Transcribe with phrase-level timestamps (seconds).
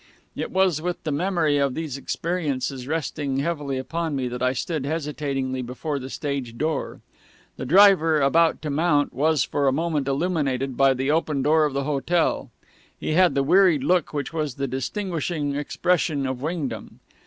[0.35, 4.83] It was with the memory of these experiences resting heavily upon me that I stood
[4.83, 7.01] hesitatingly before the stage door.
[7.57, 11.75] The driver, about to mount, was for a moment illuminated by the open door of
[11.75, 12.49] the hotel.
[12.99, 16.99] He had the wearied look which was the distinguishing expression of Wingdam.